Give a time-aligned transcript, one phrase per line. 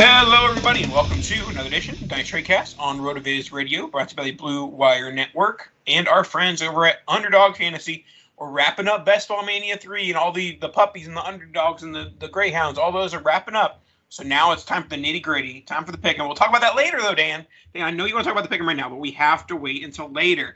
[0.00, 4.12] Hello, everybody, and welcome to another edition of Dice Tradecast on RotoViz Radio, brought to
[4.12, 8.04] you by the Blue Wire Network and our friends over at Underdog Fantasy.
[8.36, 11.82] We're wrapping up Best Ball Mania 3 and all the, the puppies and the underdogs
[11.82, 13.82] and the, the greyhounds, all those are wrapping up.
[14.08, 16.16] So now it's time for the nitty gritty, time for the pick.
[16.18, 17.44] And we'll talk about that later, though, Dan.
[17.74, 19.48] Dan, I know you want to talk about the pick right now, but we have
[19.48, 20.54] to wait until later.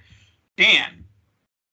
[0.57, 1.05] Dan,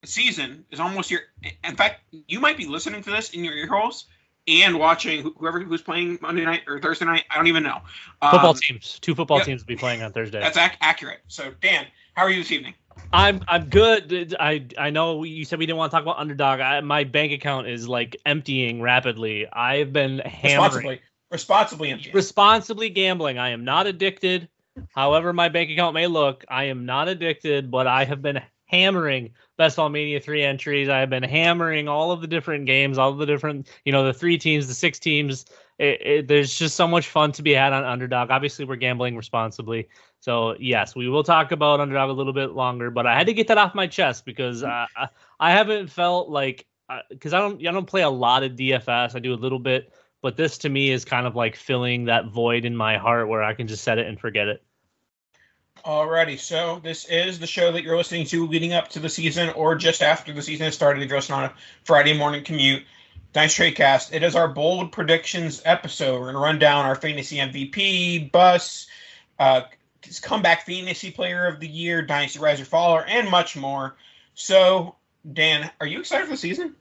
[0.01, 1.21] the season is almost here.
[1.63, 4.05] In fact, you might be listening to this in your ear holes
[4.49, 7.23] and watching whoever who's playing Monday night or Thursday night.
[7.29, 7.79] I don't even know.
[8.21, 10.39] Um, football teams, two football teams will be playing on Thursday.
[10.39, 11.19] That's ac- accurate.
[11.27, 12.73] So Dan, how are you this evening?
[13.13, 14.35] I'm I'm good.
[14.39, 16.59] I I know you said we didn't want to talk about underdog.
[16.59, 19.47] I, my bank account is like emptying rapidly.
[19.51, 21.01] I've been hammering responsibly,
[21.31, 22.15] responsibly emptying.
[22.15, 23.37] responsibly gambling.
[23.37, 24.49] I am not addicted.
[24.93, 29.31] However, my bank account may look, I am not addicted, but I have been hammering
[29.59, 30.87] Best Ball Mania 3 entries.
[30.87, 34.13] I have been hammering all of the different games, all the different, you know, the
[34.13, 35.45] three teams, the six teams.
[35.77, 38.31] It, it, there's just so much fun to be had on Underdog.
[38.31, 39.89] Obviously, we're gambling responsibly.
[40.21, 43.33] So, yes, we will talk about Underdog a little bit longer, but I had to
[43.33, 44.85] get that off my chest because uh,
[45.41, 46.65] I haven't felt like,
[47.09, 49.13] because uh, I don't, I don't play a lot of DFS.
[49.13, 52.27] I do a little bit, but this to me is kind of like filling that
[52.27, 54.63] void in my heart where I can just set it and forget it.
[55.85, 59.49] Alrighty, so this is the show that you're listening to leading up to the season
[59.51, 61.53] or just after the season has started you're on a
[61.83, 62.83] Friday morning commute.
[63.33, 64.13] Nice trade cast.
[64.13, 66.13] It is our bold predictions episode.
[66.13, 68.87] We're going to run down our fantasy MVP, bus,
[69.37, 69.61] uh,
[70.21, 73.95] comeback fantasy player of the year, dynasty riser faller, and much more.
[74.33, 74.95] So,
[75.31, 76.75] Dan, are you excited for the season?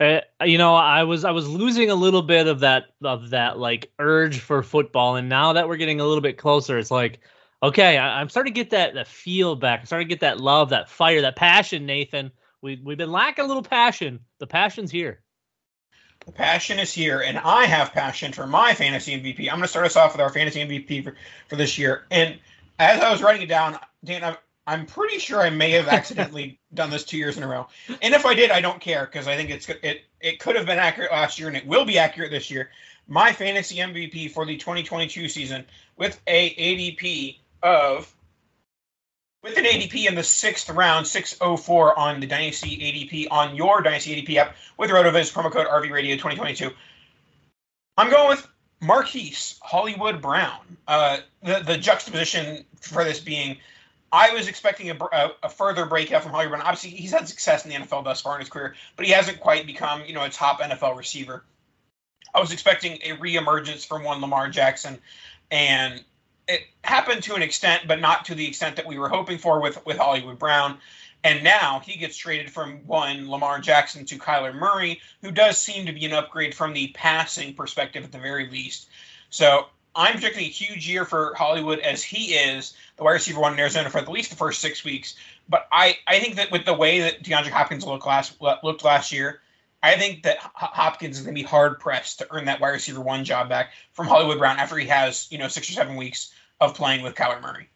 [0.00, 3.58] Uh, you know, I was I was losing a little bit of that of that
[3.58, 7.18] like urge for football, and now that we're getting a little bit closer, it's like
[7.62, 9.80] Okay, I, am starting to get that that feel back.
[9.80, 12.30] I'm starting to get that love, that fire, that passion, Nathan.
[12.62, 14.20] We we've been lacking a little passion.
[14.38, 15.20] The passion's here.
[16.24, 19.48] The passion is here, and I have passion for my fantasy MVP.
[19.48, 21.16] I'm going to start us off with our fantasy MVP for,
[21.48, 22.04] for this year.
[22.10, 22.38] And
[22.78, 24.36] as I was writing it down, Dan, I'm,
[24.66, 27.66] I'm pretty sure I may have accidentally done this two years in a row.
[28.02, 30.66] And if I did, I don't care because I think it's it it could have
[30.66, 32.70] been accurate last year and it will be accurate this year.
[33.06, 35.64] My fantasy MVP for the 2022 season
[35.96, 38.12] with a ADP of
[39.42, 44.20] with an ADP in the sixth round, 604 on the Dynasty ADP on your Dynasty
[44.20, 46.70] ADP app with RotoViz promo code RV Radio 2022.
[47.96, 48.48] I'm going with
[48.80, 50.76] Marquise Hollywood Brown.
[50.86, 53.58] Uh, the the juxtaposition for this being,
[54.12, 56.62] I was expecting a, a, a, further breakout from Hollywood Brown.
[56.62, 59.40] Obviously, he's had success in the NFL thus far in his career, but he hasn't
[59.40, 61.44] quite become you know a top NFL receiver.
[62.34, 64.98] I was expecting a reemergence from one Lamar Jackson,
[65.50, 66.04] and
[66.48, 69.60] it happened to an extent, but not to the extent that we were hoping for
[69.60, 70.78] with with Hollywood Brown.
[71.24, 75.84] And now he gets traded from one Lamar Jackson to Kyler Murray, who does seem
[75.86, 78.88] to be an upgrade from the passing perspective at the very least.
[79.30, 79.66] So
[79.96, 83.58] I'm projecting a huge year for Hollywood as he is the wide receiver one in
[83.58, 85.16] Arizona for at least the first six weeks.
[85.48, 89.10] But I, I think that with the way that DeAndre Hopkins looked last looked last
[89.10, 89.40] year,
[89.82, 93.00] I think that Hopkins is going to be hard pressed to earn that wide receiver
[93.00, 96.32] one job back from Hollywood Brown after he has you know six or seven weeks
[96.60, 97.68] of playing with Kyler Murray.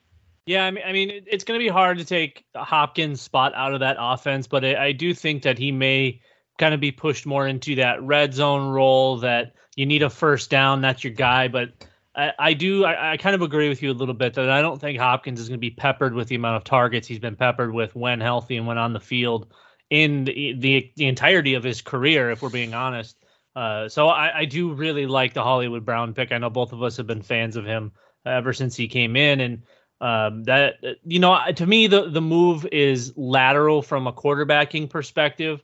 [0.44, 3.74] Yeah, I mean, I mean, it's going to be hard to take Hopkins' spot out
[3.74, 6.20] of that offense, but I, do think that he may
[6.58, 10.50] kind of be pushed more into that red zone role that you need a first
[10.50, 11.46] down, that's your guy.
[11.46, 11.70] But
[12.14, 12.84] I, do.
[12.84, 15.48] I, kind of agree with you a little bit that I don't think Hopkins is
[15.48, 18.56] going to be peppered with the amount of targets he's been peppered with when healthy
[18.56, 19.46] and when on the field
[19.92, 23.14] in the the, the entirety of his career, if we're being honest.
[23.54, 26.32] Uh, so I, I do really like the Hollywood Brown pick.
[26.32, 27.92] I know both of us have been fans of him
[28.24, 29.62] ever since he came in, and
[30.00, 35.62] um, that you know to me the the move is lateral from a quarterbacking perspective.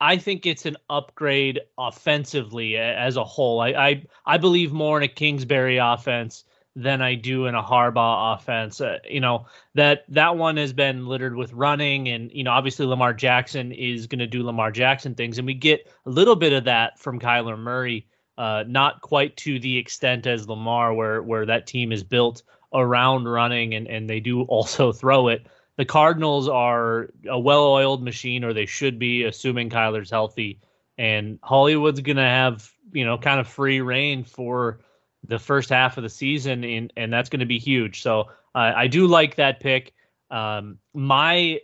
[0.00, 3.60] I think it's an upgrade offensively as a whole.
[3.60, 6.42] I I, I believe more in a Kingsbury offense
[6.78, 8.80] than I do in a Harbaugh offense.
[8.80, 12.86] Uh, you know that that one has been littered with running, and you know obviously
[12.86, 16.52] Lamar Jackson is going to do Lamar Jackson things, and we get a little bit
[16.52, 18.06] of that from Kyler Murray.
[18.38, 23.24] Uh, not quite to the extent as Lamar, where where that team is built around
[23.24, 25.46] running, and and they do also throw it.
[25.76, 30.60] The Cardinals are a well-oiled machine, or they should be, assuming Kyler's healthy.
[30.96, 34.78] And Hollywood's going to have you know kind of free reign for
[35.24, 38.02] the first half of the season, and and that's going to be huge.
[38.02, 39.94] So uh, I do like that pick.
[40.30, 41.60] Um, my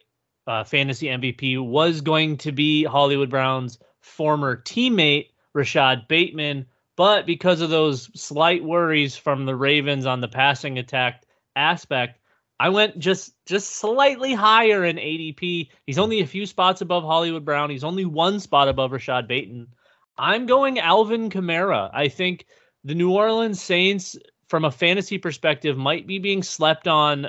[0.47, 6.67] uh, fantasy MVP was going to be Hollywood Brown's former teammate Rashod Bateman,
[6.97, 11.25] but because of those slight worries from the Ravens on the passing attack
[11.57, 12.19] aspect,
[12.59, 15.69] I went just just slightly higher in ADP.
[15.87, 17.71] He's only a few spots above Hollywood Brown.
[17.71, 19.69] He's only one spot above Rashod Bateman.
[20.17, 21.91] I'm going Alvin Kamara.
[21.93, 22.47] I think
[22.85, 24.17] the New Orleans Saints,
[24.49, 27.29] from a fantasy perspective, might be being slept on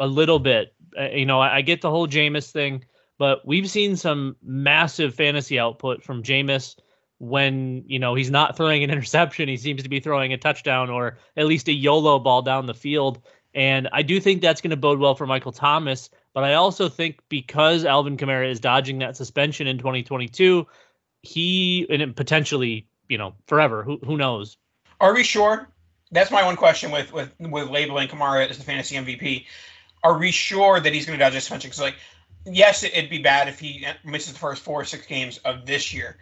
[0.00, 0.74] a little bit.
[0.98, 2.84] Uh, you know, I, I, get the whole Jameis thing,
[3.18, 6.76] but we've seen some massive fantasy output from Jameis
[7.18, 9.48] when you know he's not throwing an interception.
[9.48, 12.74] He seems to be throwing a touchdown or at least a YOLO ball down the
[12.74, 13.22] field.
[13.54, 16.10] And I do think that's going to bode well for Michael Thomas.
[16.32, 20.66] But I also think because Alvin Kamara is dodging that suspension in 2022,
[21.22, 23.84] he and potentially, you know, forever.
[23.84, 24.56] Who who knows?
[25.00, 25.68] Are we sure?
[26.10, 29.46] That's my one question with with with labeling Kamara as the fantasy MVP.
[30.02, 31.68] Are we sure that he's going to dodge suspension?
[31.68, 31.96] Because like,
[32.44, 35.92] yes, it'd be bad if he misses the first four or six games of this
[35.92, 36.18] year.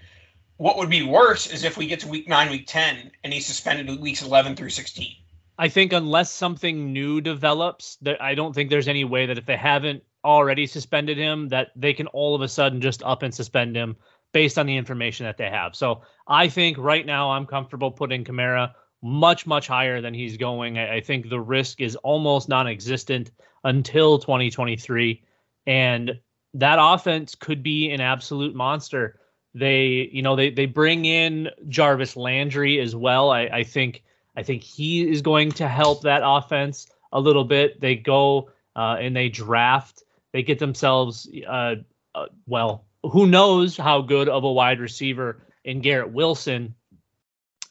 [0.57, 3.47] What would be worse is if we get to week nine, week ten, and he's
[3.47, 5.17] suspended weeks eleven through sixteen.
[5.59, 9.47] I think unless something new develops, that I don't think there's any way that if
[9.47, 13.35] they haven't already suspended him, that they can all of a sudden just up and
[13.35, 13.97] suspend him
[14.33, 15.77] based on the information that they have.
[15.77, 20.79] So I think right now I'm comfortable putting Kamara much, much higher than he's going.
[20.79, 23.31] I, I think the risk is almost non existent
[23.65, 25.23] until 2023.
[25.67, 26.19] And
[26.55, 29.19] that offense could be an absolute monster.
[29.55, 33.31] They, you know, they they bring in Jarvis Landry as well.
[33.31, 34.03] I, I think
[34.37, 37.81] I think he is going to help that offense a little bit.
[37.81, 40.05] They go uh, and they draft.
[40.33, 41.77] They get themselves uh,
[42.15, 46.75] uh, well who knows how good of a wide receiver in Garrett Wilson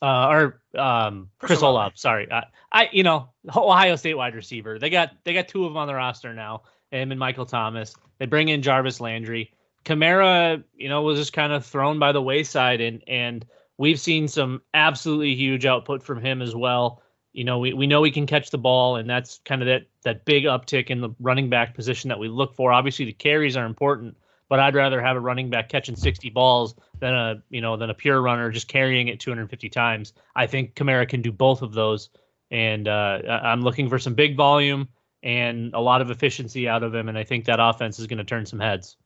[0.01, 1.93] uh, or um, Chris Olave.
[1.95, 4.79] Sorry, I, I, you know Ohio State wide receiver.
[4.79, 6.63] They got they got two of them on the roster now.
[6.91, 7.95] Him and Michael Thomas.
[8.17, 9.53] They bring in Jarvis Landry.
[9.85, 13.45] Kamara, you know, was just kind of thrown by the wayside, and and
[13.77, 17.01] we've seen some absolutely huge output from him as well.
[17.33, 19.83] You know, we, we know he can catch the ball, and that's kind of that
[20.03, 22.71] that big uptick in the running back position that we look for.
[22.71, 24.17] Obviously, the carries are important,
[24.51, 27.89] but I'd rather have a running back catching 60 balls than a you know than
[27.89, 30.11] a pure runner just carrying it 250 times.
[30.35, 32.09] I think Kamara can do both of those,
[32.51, 34.89] and uh, I'm looking for some big volume
[35.23, 38.17] and a lot of efficiency out of him, and I think that offense is going
[38.17, 38.97] to turn some heads.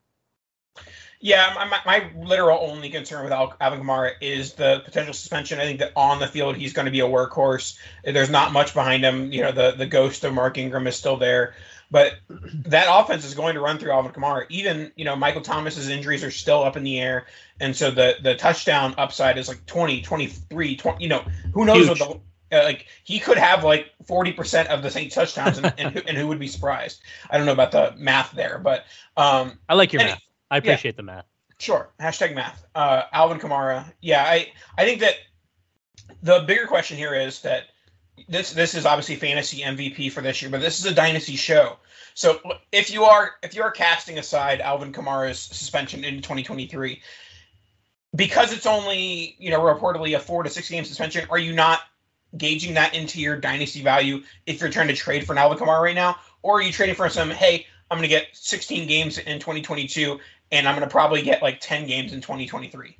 [1.22, 5.60] Yeah, my, my, literal only concern with Alvin Kamara is the potential suspension.
[5.60, 7.78] I think that on the field he's going to be a workhorse.
[8.04, 9.32] There's not much behind him.
[9.32, 11.54] You know, the the ghost of Mark Ingram is still there.
[11.96, 12.16] But
[12.66, 14.48] that offense is going to run through Alvin Kamara.
[14.50, 17.26] Even you know Michael Thomas's injuries are still up in the air,
[17.62, 21.24] and so the the touchdown upside is like 20, 23, 20, You know
[21.54, 22.02] who knows Huge.
[22.02, 22.20] what
[22.52, 26.02] the uh, like he could have like 40% of the Saints touchdowns and, and, who,
[26.06, 27.02] and, who would be surprised?
[27.30, 28.84] I don't know about the math there but
[29.16, 30.22] um i like your math.
[30.52, 31.26] I appreciate yeah, the math.
[31.60, 31.94] Sure.
[31.98, 32.66] Hashtag math.
[32.76, 33.94] Uh alvin kamara.
[34.02, 35.16] Yeah i i think that
[36.24, 37.68] the bigger question here is that
[38.28, 41.78] this this is obviously fantasy MVP for this year, but this is a dynasty show.
[42.16, 42.40] So
[42.72, 47.02] if you are if you are casting aside Alvin Kamara's suspension in 2023,
[48.16, 51.82] because it's only you know reportedly a four to six game suspension, are you not
[52.38, 55.82] gauging that into your dynasty value if you're trying to trade for an Alvin Kamara
[55.82, 57.30] right now, or are you trading for some?
[57.30, 60.18] Hey, I'm going to get 16 games in 2022,
[60.54, 62.98] and I'm going to probably get like 10 games in 2023.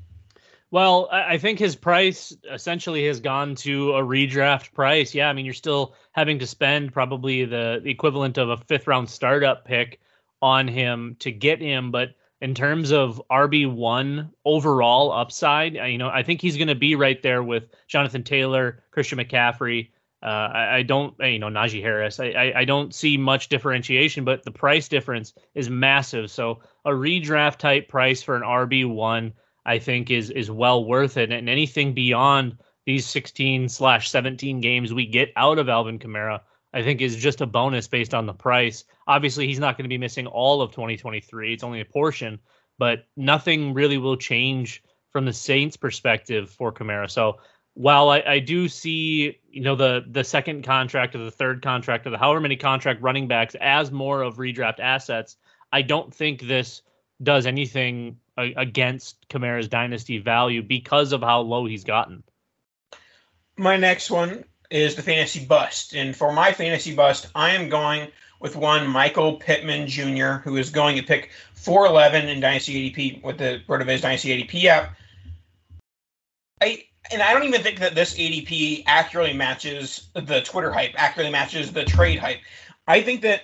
[0.76, 5.16] Well, I think his price essentially has gone to a redraft price.
[5.16, 8.86] Yeah, I mean, you're still having to spend probably the, the equivalent of a fifth
[8.86, 10.02] round startup pick
[10.42, 11.92] on him to get him.
[11.92, 16.96] But in terms of RB1 overall upside, you know, I think he's going to be
[16.96, 19.92] right there with Jonathan Taylor, Christian McCaffrey.
[20.22, 22.20] Uh, I, I, don't, you know, Najee Harris.
[22.20, 26.30] I, I, I, don't see much differentiation, but the price difference is massive.
[26.30, 29.32] So a redraft type price for an RB one,
[29.66, 31.32] I think, is is well worth it.
[31.32, 36.42] And anything beyond these 16 slash 17 games we get out of Alvin Kamara,
[36.74, 38.84] I think, is just a bonus based on the price.
[39.08, 41.54] Obviously, he's not going to be missing all of 2023.
[41.54, 42.40] It's only a portion,
[42.78, 47.10] but nothing really will change from the Saints' perspective for Kamara.
[47.10, 47.40] So
[47.74, 52.08] while I, I, do see, you know, the the second contract or the third contract
[52.08, 55.38] or the however many contract running backs as more of redraft assets,
[55.72, 56.82] I don't think this
[57.22, 62.24] does anything against Kamara's dynasty value because of how low he's gotten.
[63.58, 68.10] My next one is the fantasy bust, and for my fantasy bust, I am going
[68.40, 73.38] with one Michael Pittman Jr., who is going to pick 411 in Dynasty ADP with
[73.38, 74.98] the RotoViz Dynasty ADP app.
[76.62, 81.32] I and I don't even think that this ADP accurately matches the Twitter hype, accurately
[81.32, 82.40] matches the trade hype.
[82.88, 83.44] I think that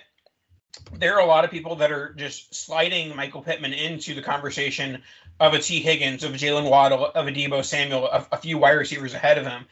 [0.94, 5.02] there are a lot of people that are just sliding Michael Pittman into the conversation
[5.40, 8.58] of a Tee Higgins, of a Jaylen Waddle, of a Deebo Samuel, a, a few
[8.58, 9.64] wide receivers ahead of him,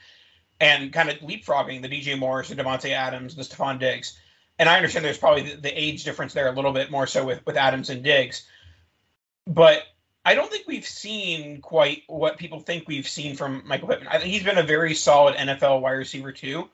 [0.61, 4.19] and kind of leapfrogging the DJ Moore, the Davante Adams, the Stefon Diggs.
[4.59, 7.25] And I understand there's probably the, the age difference there a little bit more so
[7.25, 8.47] with, with Adams and Diggs.
[9.47, 9.85] But
[10.25, 14.09] I don't think we've seen quite what people think we've seen from Michael Pittman.
[14.09, 16.69] I think he's been a very solid NFL wide receiver too,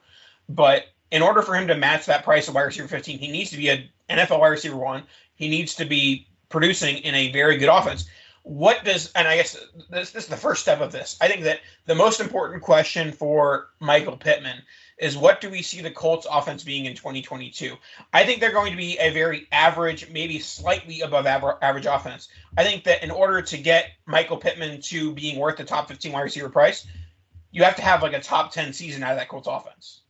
[0.49, 3.51] but in order for him to match that price of wide receiver 15, he needs
[3.51, 5.03] to be an NFL wide receiver one.
[5.35, 8.07] He needs to be producing in a very good offense.
[8.43, 9.57] What does and I guess
[9.89, 11.17] this, this is the first step of this.
[11.19, 14.61] I think that the most important question for Michael Pittman
[14.97, 17.75] is what do we see the Colts offense being in 2022?
[18.13, 22.29] I think they're going to be a very average, maybe slightly above average offense.
[22.57, 26.11] I think that in order to get Michael Pittman to being worth the top 15
[26.11, 26.87] wide receiver price,
[27.51, 30.01] you have to have like a top 10 season out of that Colts offense.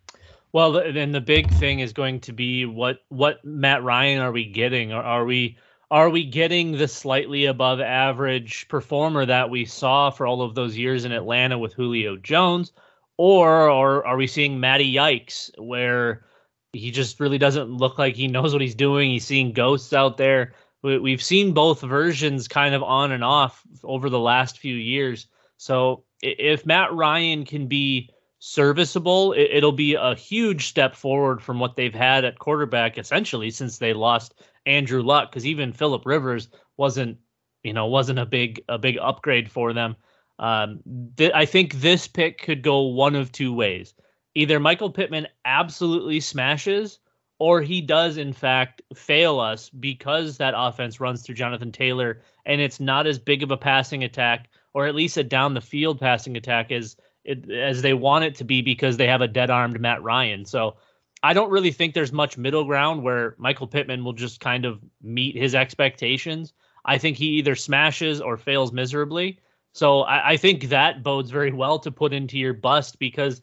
[0.54, 4.46] Well, then the big thing is going to be what what Matt Ryan are we
[4.46, 4.94] getting?
[4.94, 5.58] Are, are we
[5.92, 10.78] are we getting the slightly above average performer that we saw for all of those
[10.78, 12.72] years in Atlanta with Julio Jones?
[13.18, 16.26] or or are we seeing Matty Yikes where
[16.74, 19.10] he just really doesn't look like he knows what he's doing?
[19.10, 20.54] He's seeing ghosts out there.
[20.84, 25.28] We, have seen both versions kind of on and off over the last few years.
[25.58, 31.60] So if Matt Ryan can be serviceable, it, will be a huge step forward from
[31.60, 35.32] what they've had at quarterback essentially since they lost Andrew Luck.
[35.32, 37.18] Because even Philip Rivers wasn't,
[37.64, 39.96] you know, wasn't a big a big upgrade for them.
[40.40, 40.82] Um,
[41.18, 43.94] th- I think this pick could go one of two ways.
[44.36, 47.00] Either Michael Pittman absolutely smashes,
[47.40, 52.62] or he does, in fact, fail us because that offense runs through Jonathan Taylor and
[52.62, 56.00] it's not as big of a passing attack, or at least a down the field
[56.00, 56.96] passing attack as
[57.28, 60.46] it, as they want it to be because they have a dead armed Matt Ryan.
[60.46, 60.78] So
[61.22, 64.80] I don't really think there's much middle ground where Michael Pittman will just kind of
[65.02, 66.54] meet his expectations.
[66.86, 69.40] I think he either smashes or fails miserably.
[69.74, 73.42] So I, I think that bodes very well to put into your bust because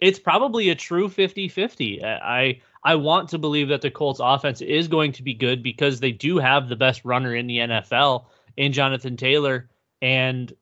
[0.00, 2.02] it's probably a true 50-50.
[2.04, 5.98] I I want to believe that the Colts offense is going to be good because
[5.98, 8.26] they do have the best runner in the NFL
[8.56, 9.68] in Jonathan Taylor
[10.00, 10.52] and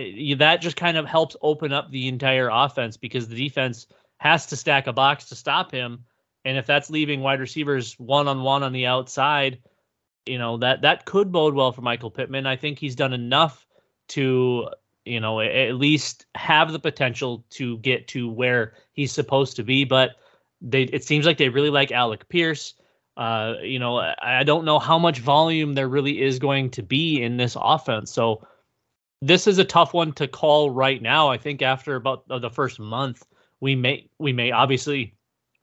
[0.00, 3.86] it, that just kind of helps open up the entire offense because the defense
[4.18, 6.04] has to stack a box to stop him.
[6.44, 9.58] And if that's leaving wide receivers one on one on the outside,
[10.26, 12.46] you know, that that could bode well for Michael Pittman.
[12.46, 13.66] I think he's done enough
[14.08, 14.68] to
[15.04, 19.84] you know at least have the potential to get to where he's supposed to be.
[19.84, 20.16] But
[20.60, 22.74] they it seems like they really like Alec Pierce.
[23.16, 27.22] Uh, you know I don't know how much volume there really is going to be
[27.22, 28.10] in this offense.
[28.10, 28.46] So
[29.22, 32.50] this is a tough one to call right now I think after about uh, the
[32.50, 33.26] first month
[33.60, 35.14] we may we may obviously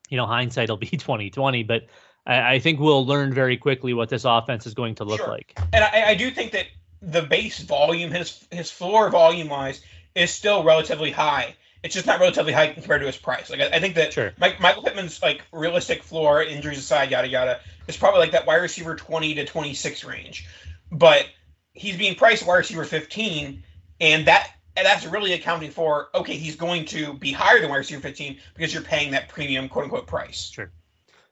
[0.10, 1.88] you know hindsight will be 2020 but
[2.26, 5.30] I, I think we'll learn very quickly what this offense is going to look sure.
[5.30, 6.68] like and I, I do think that
[7.02, 9.82] the base volume, his his floor volume wise,
[10.16, 11.56] is still relatively high.
[11.84, 13.50] It's just not relatively high compared to his price.
[13.50, 14.34] Like I, I think that sure.
[14.40, 18.58] Mike, Michael Pittman's like realistic floor, injuries aside, yada yada, is probably like that wide
[18.58, 20.48] receiver twenty to twenty six range.
[20.92, 21.28] But
[21.78, 23.64] he's being priced wide receiver fifteen,
[24.00, 27.78] and that and that's really accounting for okay, he's going to be higher than wide
[27.78, 30.50] receiver fifteen because you're paying that premium quote unquote price.
[30.50, 30.72] Sure.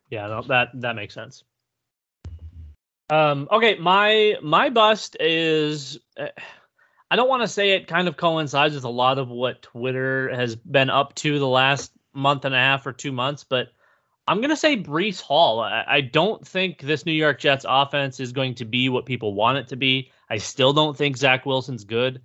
[0.10, 1.44] Yeah, that that makes sense.
[3.10, 6.00] Um, okay, my my bust is.
[6.18, 6.28] Uh,
[7.12, 10.34] I don't want to say it kind of coincides with a lot of what Twitter
[10.36, 13.70] has been up to the last month and a half or two months, but
[14.28, 15.60] I'm going to say Breece Hall.
[15.60, 19.36] I, I, don't think this New York Jets offense is going to be what people
[19.36, 20.12] want it to be.
[20.30, 22.22] I still don't think Zach Wilson's good.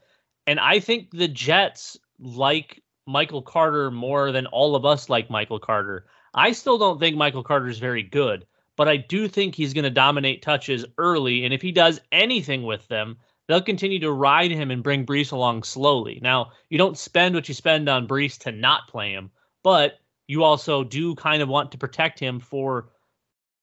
[0.46, 5.58] And I think the Jets, like Michael Carter more than all of us like Michael
[5.58, 6.06] Carter.
[6.34, 9.84] I still don't think Michael Carter is very good, but I do think he's going
[9.84, 11.44] to dominate touches early.
[11.44, 13.16] And if he does anything with them,
[13.48, 16.20] they'll continue to ride him and bring Breece along slowly.
[16.22, 19.30] Now, you don't spend what you spend on Breece to not play him,
[19.64, 22.90] but you also do kind of want to protect him for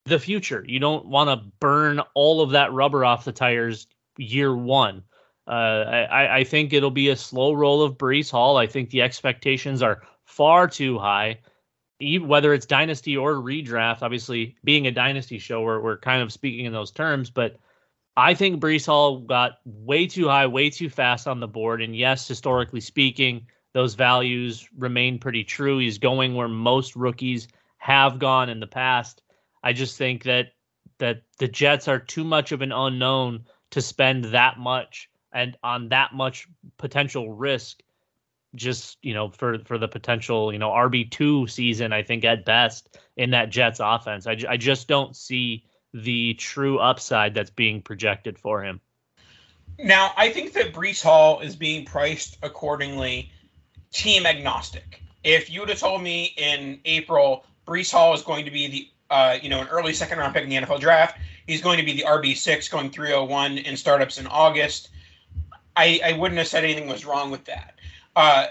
[0.05, 0.65] the future.
[0.67, 5.03] You don't want to burn all of that rubber off the tires year one.
[5.47, 8.57] Uh, I, I think it'll be a slow roll of Breece Hall.
[8.57, 11.39] I think the expectations are far too high,
[12.21, 14.01] whether it's dynasty or redraft.
[14.01, 17.57] Obviously, being a dynasty show, we're, we're kind of speaking in those terms, but
[18.17, 21.83] I think Breece Hall got way too high, way too fast on the board.
[21.83, 25.77] And yes, historically speaking, those values remain pretty true.
[25.77, 27.47] He's going where most rookies
[27.77, 29.21] have gone in the past.
[29.63, 30.47] I just think that
[30.97, 35.89] that the Jets are too much of an unknown to spend that much and on
[35.89, 36.47] that much
[36.77, 37.81] potential risk
[38.55, 42.97] just you know for for the potential you know RB2 season I think at best
[43.15, 44.25] in that Jets offense.
[44.25, 48.81] I, I just don't see the true upside that's being projected for him.
[49.79, 53.31] Now I think that Breece Hall is being priced accordingly
[53.91, 55.01] team agnostic.
[55.23, 58.89] If you would have told me in April Breece Hall is going to be the
[59.09, 61.85] uh, you know an early second round pick in the NFL draft he's going to
[61.85, 64.89] be the RB6 going 301 in startups in August
[65.77, 67.75] I, I wouldn't have said anything was wrong with that.
[68.15, 68.47] Uh,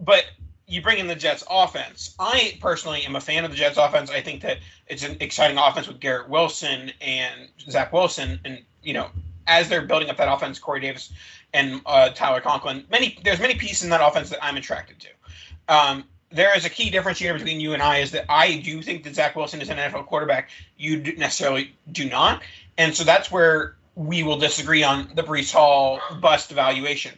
[0.00, 0.24] but
[0.66, 2.14] you bring in the Jets offense.
[2.18, 4.10] I personally am a fan of the Jets offense.
[4.10, 8.94] I think that it's an exciting offense with Garrett Wilson and Zach Wilson, and you
[8.94, 9.10] know,
[9.46, 11.12] as they're building up that offense, Corey Davis
[11.52, 12.84] and uh, Tyler Conklin.
[12.90, 15.08] Many there's many pieces in that offense that I'm attracted to.
[15.74, 19.04] Um, there is a key differentiator between you and I is that I do think
[19.04, 20.50] that Zach Wilson is an NFL quarterback.
[20.76, 22.42] You necessarily do not,
[22.76, 27.14] and so that's where we will disagree on the Breece Hall bust evaluation.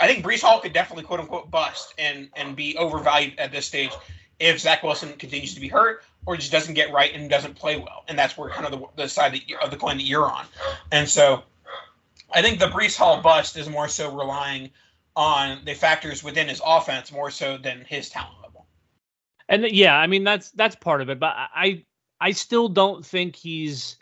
[0.00, 3.66] I think Breece Hall could definitely quote unquote bust and and be overvalued at this
[3.66, 3.90] stage
[4.38, 7.78] if Zach Wilson continues to be hurt or just doesn't get right and doesn't play
[7.78, 8.04] well.
[8.06, 10.46] And that's where kind of the, the side that, of the coin that you're on.
[10.92, 11.42] And so
[12.32, 14.70] I think the Breece Hall bust is more so relying
[15.18, 18.64] on the factors within his offense more so than his talent level.
[19.48, 21.84] And yeah, I mean that's that's part of it, but I
[22.20, 23.96] I still don't think he's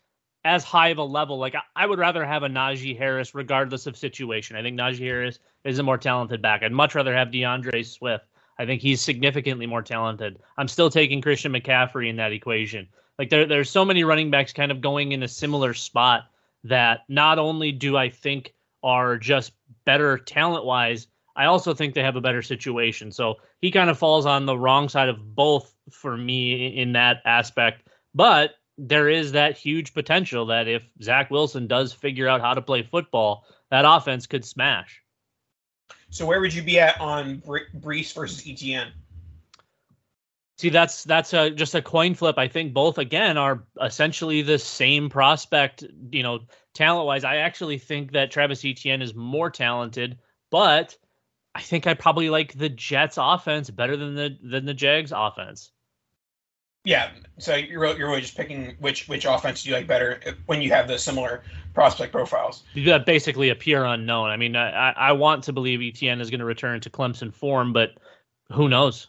[0.45, 1.39] as high of a level.
[1.39, 4.57] Like I, I, would rather have a Najee Harris regardless of situation.
[4.57, 6.63] I think Najee Harris is a more talented back.
[6.63, 8.27] I'd much rather have DeAndre Swift.
[8.59, 10.39] I think he's significantly more talented.
[10.57, 12.89] I'm still taking Christian McCaffrey in that equation.
[13.19, 16.31] Like there, there's so many running backs kind of going in a similar spot
[16.65, 19.53] that not only do I think are just
[19.87, 23.11] better talent wise, I also think they have a better situation.
[23.13, 27.23] So he kind of falls on the wrong side of both for me in that
[27.25, 27.89] aspect.
[28.15, 32.63] But there is that huge potential that if Zach Wilson does figure out how to
[32.63, 35.03] play football, that offense could smash.
[36.11, 38.93] So where would you be at on Breece versus Etienne?
[40.59, 42.39] See, that's that's a, just a coin flip.
[42.39, 45.85] I think both again are essentially the same prospect.
[46.11, 46.39] You know,
[46.77, 50.19] talent wise, I actually think that Travis Etienne is more talented,
[50.51, 50.97] but
[51.55, 55.73] I think I probably like the Jets offense better than the than the Jags offense.
[56.85, 60.21] Yeah, so you're really, you're really just picking which which offense do you like better
[60.47, 61.43] when you have the similar
[61.75, 62.63] prospect profiles.
[62.75, 64.31] Yeah, basically a pure unknown.
[64.31, 67.73] I mean, I, I want to believe Etienne is going to return to Clemson form,
[67.73, 67.99] but
[68.53, 69.09] who knows?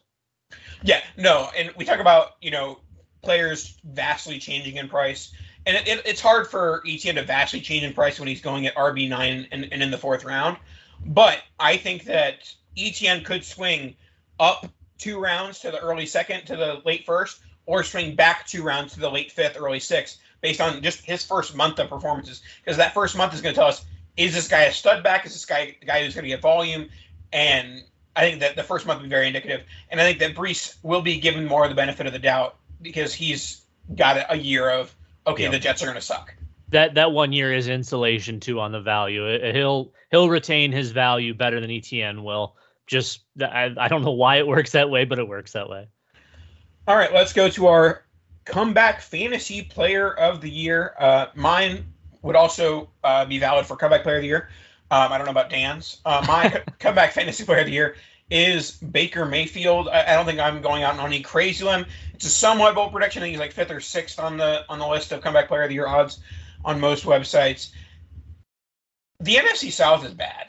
[0.82, 2.80] Yeah, no, and we talk about you know
[3.22, 5.34] players vastly changing in price,
[5.68, 8.66] and it, it, it's hard for Etienne to vastly change in price when he's going
[8.66, 10.58] at RB nine and, and in the fourth round.
[11.06, 13.96] But I think that Etienne could swing
[14.40, 18.64] up two rounds to the early second to the late first or swing back two
[18.64, 22.42] rounds to the late fifth, early sixth, based on just his first month of performances.
[22.64, 25.26] Because that first month is going to tell us is this guy a stud back?
[25.26, 26.90] Is this guy a guy who's going to get volume?
[27.34, 27.84] And
[28.16, 29.64] I think that the first month will be very indicative.
[29.92, 32.56] And I think that Breece will be given more of the benefit of the doubt
[32.82, 33.62] because he's
[33.96, 34.96] got a year of
[35.28, 35.50] okay, yeah.
[35.50, 36.34] the Jets are going to suck.
[36.70, 39.52] That that one year is insulation too on the value.
[39.54, 42.56] He'll he'll retain his value better than Etienne will.
[42.88, 45.88] Just I, I don't know why it works that way, but it works that way.
[46.88, 48.06] All right, let's go to our
[48.46, 50.94] comeback fantasy player of the year.
[50.98, 51.86] Uh, mine
[52.22, 54.50] would also uh, be valid for comeback player of the year.
[54.90, 56.00] Um, I don't know about Dan's.
[56.06, 57.96] Uh, my comeback fantasy player of the year
[58.30, 59.88] is Baker Mayfield.
[59.88, 61.86] I, I, don't think I'm going out on any crazy limb.
[62.14, 63.22] It's a somewhat bold prediction.
[63.22, 65.64] I think he's like fifth or sixth on the on the list of comeback player
[65.64, 66.20] of the year odds
[66.66, 67.72] on most websites.
[69.20, 70.48] The NFC South is bad.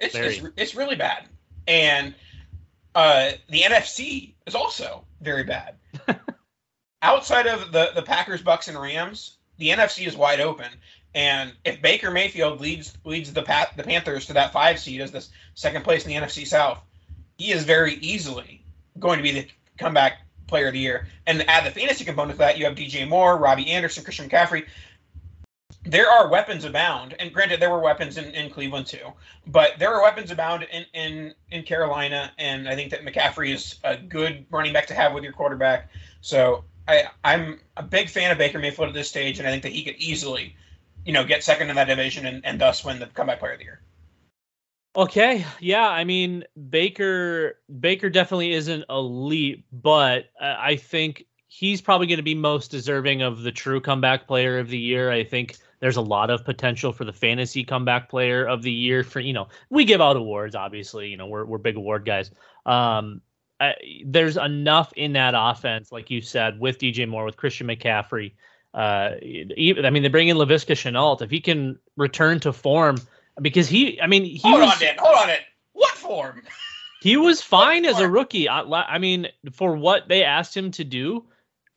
[0.00, 1.28] It's it's, it's really bad,
[1.66, 2.14] and
[2.94, 5.76] uh, the NFC is also very bad.
[7.02, 10.68] Outside of the the Packers, Bucs, and Rams, the NFC is wide open.
[11.14, 15.10] And if Baker Mayfield leads leads the Pat, the Panthers to that five seed as
[15.10, 16.82] the second place in the NFC South,
[17.40, 18.62] he is very easily
[18.98, 19.46] going to be the
[19.78, 21.06] comeback player of the year.
[21.26, 24.66] And add the fantasy component to that, you have DJ Moore, Robbie Anderson, Christian McCaffrey.
[25.84, 29.14] There are weapons abound, and granted, there were weapons in, in Cleveland too,
[29.46, 33.76] but there are weapons abound in, in in Carolina, and I think that McCaffrey is
[33.84, 35.88] a good running back to have with your quarterback.
[36.20, 39.62] So I, I'm a big fan of Baker Mayfield at this stage, and I think
[39.62, 40.54] that he could easily,
[41.06, 43.58] you know, get second in that division and, and thus win the comeback player of
[43.58, 43.80] the year.
[44.96, 52.16] Okay, yeah, I mean Baker Baker definitely isn't elite, but I think he's probably going
[52.16, 55.12] to be most deserving of the true comeback player of the year.
[55.12, 59.02] I think there's a lot of potential for the fantasy comeback player of the year
[59.02, 62.30] for you know we give out awards obviously you know we're we're big award guys
[62.66, 63.20] um
[63.58, 63.74] I,
[64.06, 68.32] there's enough in that offense like you said with DJ Moore with Christian McCaffrey
[68.74, 72.96] uh even, I mean they bring in Laviska Shenault if he can return to form
[73.40, 74.96] because he I mean he hold was, on Dan.
[74.98, 75.40] Hold on it
[75.72, 76.42] what form?
[77.02, 78.46] He was fine as a rookie.
[78.46, 81.24] I, I mean for what they asked him to do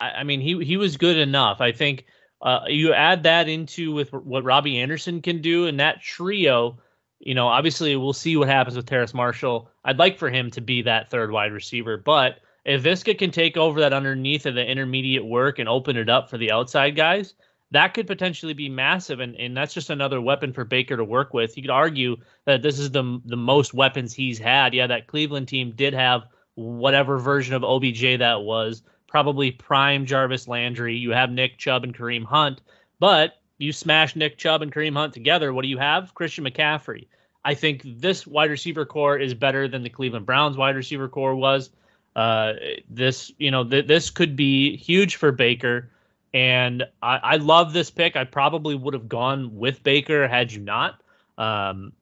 [0.04, 1.62] I, I mean he he was good enough.
[1.62, 2.06] I think
[2.42, 6.78] uh, you add that into with what Robbie Anderson can do, and that trio.
[7.20, 9.70] You know, obviously, we'll see what happens with Terrace Marshall.
[9.86, 13.56] I'd like for him to be that third wide receiver, but if Viska can take
[13.56, 17.34] over that underneath of the intermediate work and open it up for the outside guys,
[17.74, 21.34] that could potentially be massive, and, and that's just another weapon for Baker to work
[21.34, 21.58] with.
[21.58, 24.76] You could argue that this is the the most weapons he's had.
[24.76, 30.48] Yeah, that Cleveland team did have whatever version of OBJ that was, probably prime Jarvis
[30.48, 30.96] Landry.
[30.96, 32.62] You have Nick Chubb and Kareem Hunt,
[33.00, 35.52] but you smash Nick Chubb and Kareem Hunt together.
[35.52, 36.14] What do you have?
[36.14, 37.08] Christian McCaffrey.
[37.44, 41.36] I think this wide receiver corps is better than the Cleveland Browns wide receiver corps
[41.36, 41.72] was.
[42.16, 42.54] Uh,
[42.88, 45.90] this, you know, th- this could be huge for Baker.
[46.34, 48.16] And I, I love this pick.
[48.16, 51.02] I probably would have gone with Baker had you not.
[51.38, 51.94] Um,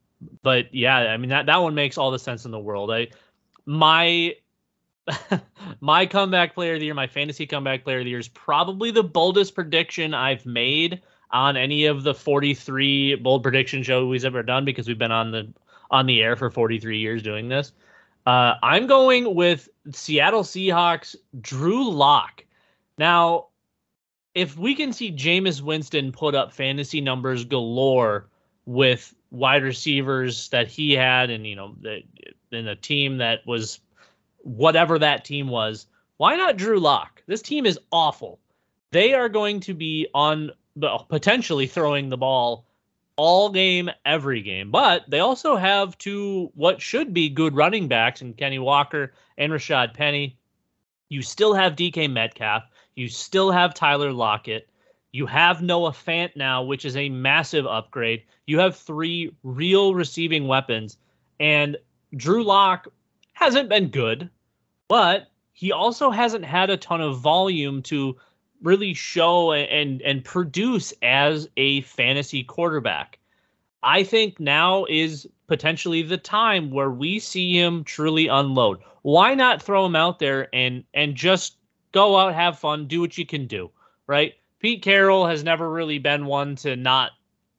[0.44, 2.92] but yeah, I mean that that one makes all the sense in the world.
[2.92, 3.08] I
[3.66, 4.36] my
[5.82, 8.92] my comeback player of the year, my fantasy comeback player of the year is probably
[8.92, 14.44] the boldest prediction I've made on any of the 43 bold prediction shows we've ever
[14.44, 15.52] done because we've been on the
[15.90, 17.74] on the air for 43 years doing this.
[18.26, 22.46] Uh, I'm going with Seattle Seahawks Drew Lock.
[22.98, 23.48] Now,
[24.34, 28.28] if we can see Jameis Winston put up fantasy numbers galore
[28.66, 32.04] with wide receivers that he had, and you know, the,
[32.52, 33.80] in a team that was
[34.40, 37.24] whatever that team was, why not Drew Lock?
[37.28, 38.40] This team is awful.
[38.92, 40.52] They are going to be on
[41.10, 42.66] potentially throwing the ball
[43.16, 44.72] all game, every game.
[44.72, 49.52] But they also have two what should be good running backs in Kenny Walker and
[49.52, 50.38] Rashaad Penny.
[51.10, 52.64] You still have DK Metcalf.
[52.96, 54.68] You still have Tyler Lockett.
[55.12, 58.24] You have Noah Fant now, which is a massive upgrade.
[58.48, 60.98] You have three real receiving weapons.
[61.40, 61.78] And
[62.16, 62.88] Drew Lock
[63.34, 64.30] hasn't been good,
[64.88, 68.18] but he also hasn't had a ton of volume to
[68.62, 73.18] really show and and produce as a fantasy quarterback.
[73.84, 78.80] I think now is potentially the time where we see him truly unload.
[79.02, 81.58] Why not throw him out there and and just
[81.92, 83.72] go out, have fun, do what you can do,
[84.08, 84.34] right?
[84.60, 87.12] Pete Carroll has never really been one to not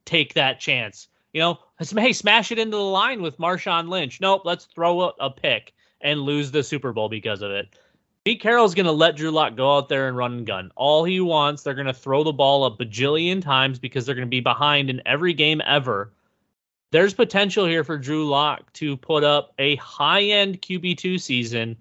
[0.05, 1.07] take that chance.
[1.33, 4.21] You know, hey, smash it into the line with Marshawn Lynch.
[4.21, 7.75] Nope, let's throw a, pick and lose the Super Bowl because of it.
[8.23, 10.71] Pete Carroll's going to let Drew Lock go out there and run and gun.
[10.75, 14.27] All he wants, they're going to throw the ball a bajillion times because they're going
[14.27, 16.13] to be behind in every game ever.
[16.91, 21.75] There's potential here for Drew Lock to put up a high end QB2 season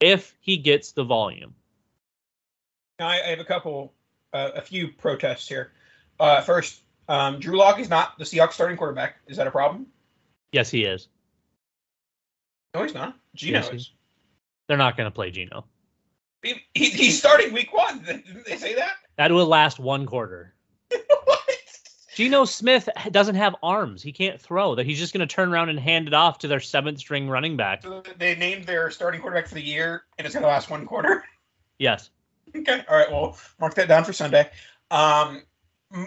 [0.00, 1.54] if he gets the volume.
[2.98, 3.92] I have a couple,
[4.32, 5.72] uh, a few protests here.
[6.20, 9.16] Uh, first, um, Drew Lock is not the Seahawks starting quarterback.
[9.26, 9.86] Is that a problem?
[10.52, 11.08] Yes, he is.
[12.74, 13.16] No, he's not.
[13.34, 13.92] Geno yes, is.
[14.68, 15.64] They're not going to play Geno.
[16.42, 17.98] He, he, he's starting week one.
[18.06, 18.94] Didn't they say that?
[19.16, 20.54] That will last one quarter.
[21.24, 21.40] what?
[22.14, 24.02] Geno Smith doesn't have arms.
[24.02, 24.74] He can't throw.
[24.74, 27.28] That he's just going to turn around and hand it off to their seventh string
[27.28, 27.82] running back.
[27.82, 30.86] So they named their starting quarterback for the year, and it's going to last one
[30.86, 31.24] quarter.
[31.78, 32.10] Yes.
[32.56, 32.84] Okay.
[32.88, 33.10] All right.
[33.10, 34.50] Well, mark that down for Sunday.
[34.90, 35.42] Um,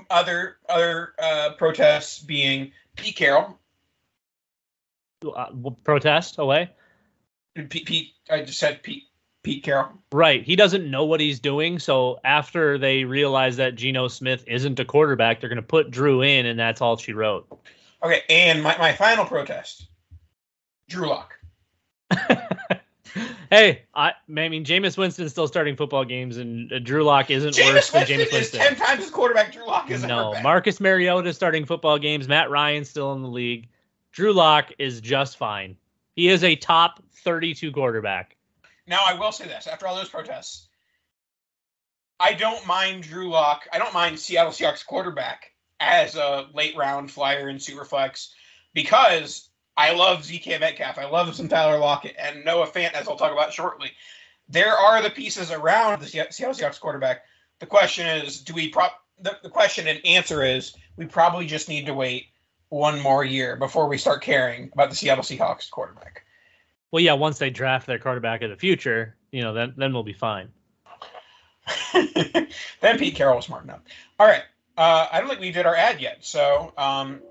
[0.10, 3.60] other other uh, protests being Pete Carroll.
[5.26, 5.48] Uh,
[5.84, 6.70] protest away.
[7.70, 9.04] Pete, Pete, I just said Pete.
[9.44, 9.90] Pete Carroll.
[10.12, 10.44] Right.
[10.44, 11.78] He doesn't know what he's doing.
[11.78, 16.24] So after they realize that Geno Smith isn't a quarterback, they're going to put Drew
[16.24, 17.48] in, and that's all she wrote.
[18.04, 18.24] Okay.
[18.28, 19.88] And my, my final protest
[20.90, 21.36] Drew Lock.
[23.50, 24.14] hey, I, I
[24.50, 28.02] mean, Jameis Winston's still starting football games, and uh, Drew Lock isn't Jameis worse than
[28.02, 28.60] Winston Jameis Winston.
[28.60, 29.54] Ten times his quarterback.
[29.54, 30.34] Drew Lock is no.
[30.42, 32.28] Marcus Mariota starting football games.
[32.28, 33.68] Matt Ryan still in the league.
[34.12, 35.76] Drew Lock is just fine.
[36.16, 38.36] He is a top 32 quarterback.
[38.88, 40.68] Now, I will say this after all those protests,
[42.20, 43.68] I don't mind Drew Lock.
[43.74, 48.30] I don't mind Seattle Seahawks quarterback as a late round flyer in Superflex
[48.74, 50.98] because I love DK Metcalf.
[50.98, 53.92] I love some Tyler Lockett and Noah Fant, as I'll talk about shortly.
[54.48, 57.24] There are the pieces around the Seattle Seahawks quarterback.
[57.60, 59.02] The question is, do we prop?
[59.20, 62.28] The, the question and answer is, we probably just need to wait
[62.70, 66.26] one more year before we start caring about the Seattle Seahawks quarterback.
[66.92, 70.04] Well, yeah, once they draft their quarterback of the future, you know, then then we'll
[70.04, 70.50] be fine.
[71.94, 73.82] then Pete Carroll was smart enough.
[74.20, 74.44] All right.
[74.78, 76.26] Uh, I don't think we did our ad yet.
[76.26, 77.22] So, um,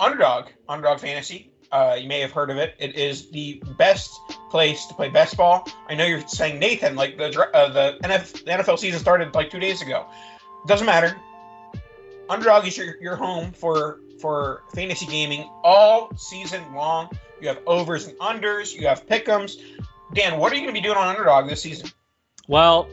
[0.00, 1.52] Underdog, Underdog Fantasy.
[1.74, 2.76] Uh, you may have heard of it.
[2.78, 5.66] It is the best place to play best ball.
[5.88, 9.50] I know you're saying Nathan, like the uh, the, NFL, the NFL season started like
[9.50, 10.06] two days ago.
[10.68, 11.16] Doesn't matter.
[12.30, 17.10] Underdog is your, your home for for fantasy gaming all season long.
[17.40, 18.72] You have overs and unders.
[18.72, 19.56] You have pick'ems.
[20.12, 21.90] Dan, what are you going to be doing on Underdog this season?
[22.46, 22.88] Well,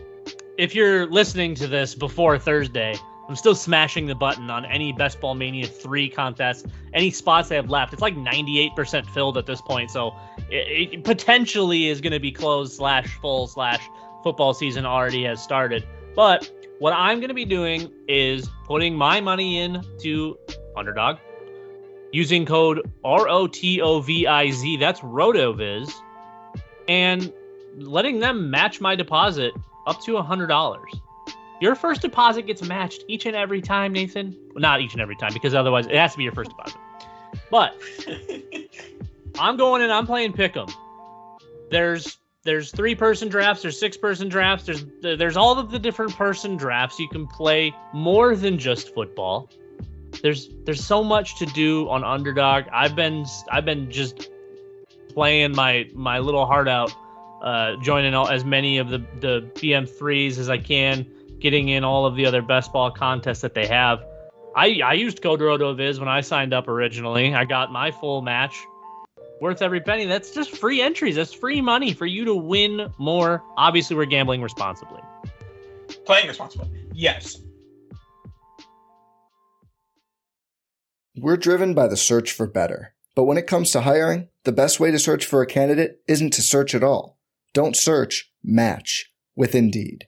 [0.57, 2.95] if you're listening to this before Thursday,
[3.31, 7.55] I'm still smashing the button on any Best Ball Mania 3 contest, any spots they
[7.55, 7.93] have left.
[7.93, 10.13] It's like 98% filled at this point, so
[10.49, 13.79] it, it potentially is going to be closed slash full slash
[14.21, 15.87] football season already has started.
[16.13, 20.37] But what I'm going to be doing is putting my money in to
[20.75, 21.15] Underdog
[22.11, 24.75] using code R O T O V I Z.
[24.75, 25.89] That's RotoViz,
[26.89, 27.31] and
[27.77, 29.53] letting them match my deposit
[29.87, 30.91] up to a hundred dollars.
[31.61, 34.35] Your first deposit gets matched each and every time, Nathan.
[34.55, 36.75] Well, not each and every time, because otherwise it has to be your first deposit.
[37.51, 37.79] But
[39.39, 40.73] I'm going and I'm playing Pick'em.
[41.69, 46.15] There's there's three person drafts, there's six person drafts, there's there's all of the different
[46.15, 46.99] person drafts.
[46.99, 49.47] You can play more than just football.
[50.23, 52.65] There's there's so much to do on Underdog.
[52.73, 54.31] I've been I've been just
[55.09, 56.91] playing my my little heart out,
[57.43, 61.05] uh, joining all, as many of the the BM threes as I can
[61.41, 64.03] getting in all of the other best ball contests that they have.
[64.55, 67.33] I, I used code RotoViz when I signed up originally.
[67.33, 68.55] I got my full match
[69.41, 70.05] worth every penny.
[70.05, 71.15] That's just free entries.
[71.15, 73.43] That's free money for you to win more.
[73.57, 75.01] Obviously, we're gambling responsibly.
[76.05, 76.69] Playing responsibly.
[76.93, 77.41] Yes.
[81.17, 82.93] We're driven by the search for better.
[83.15, 86.31] But when it comes to hiring, the best way to search for a candidate isn't
[86.33, 87.17] to search at all.
[87.53, 90.07] Don't search, match with Indeed.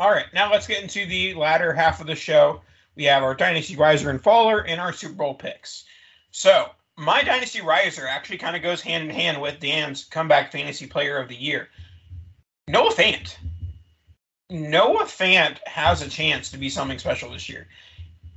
[0.00, 2.62] All right, now let's get into the latter half of the show.
[2.96, 5.84] We have our Dynasty Riser and Faller and our Super Bowl picks.
[6.30, 10.86] So, my Dynasty Riser actually kind of goes hand in hand with Dan's comeback fantasy
[10.86, 11.68] player of the year.
[12.66, 13.36] Noah Fant.
[14.48, 17.68] Noah Fant has a chance to be something special this year.